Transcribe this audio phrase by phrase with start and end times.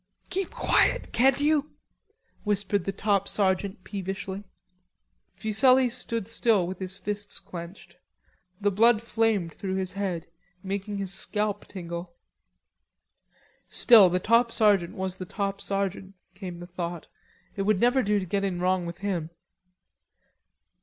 [0.31, 1.75] "Keep quiet, can't you?"
[2.43, 4.43] whispered the top sergeant peevishly.
[5.35, 7.97] Fuselli stood still with his fists clenched.
[8.59, 10.25] The blood flamed through his head,
[10.63, 12.15] making his scalp tingle.
[13.69, 17.07] Still the top sergeant was the top sergeant, came the thought.
[17.55, 19.29] It would never do to get in wrong with him.